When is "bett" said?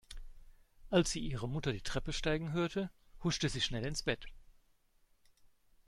4.01-4.25